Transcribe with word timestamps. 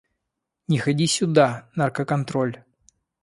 Не 0.67 0.79
ходи 0.79 1.05
сюда, 1.05 1.69
наркоконтролль! 1.75 2.57